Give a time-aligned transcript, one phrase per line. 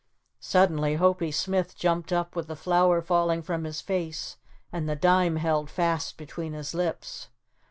[0.39, 4.37] Suddenly Hopie Smith jumped up with the flour falling from his face
[4.73, 7.29] and the dime held fast between his lips.